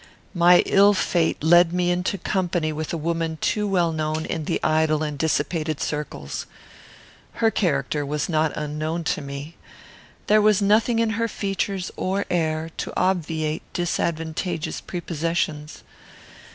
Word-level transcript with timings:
"My 0.33 0.63
ill 0.65 0.95
fate 0.95 1.43
led 1.43 1.71
me 1.71 1.91
into 1.91 2.17
company 2.17 2.73
with 2.73 2.91
a 2.91 2.97
woman 2.97 3.37
too 3.39 3.67
well 3.67 3.91
known 3.91 4.25
in 4.25 4.45
the 4.45 4.59
idle 4.63 5.03
and 5.03 5.15
dissipated 5.15 5.79
circles. 5.79 6.47
Her 7.33 7.51
character 7.51 8.03
was 8.03 8.27
not 8.27 8.51
unknown 8.57 9.03
to 9.13 9.21
me. 9.21 9.57
There 10.25 10.41
was 10.41 10.59
nothing 10.59 10.97
in 10.97 11.11
her 11.21 11.27
features 11.27 11.91
or 11.97 12.25
air 12.31 12.71
to 12.77 12.91
obviate 12.99 13.61
disadvantageous 13.73 14.81
prepossessions. 14.81 15.83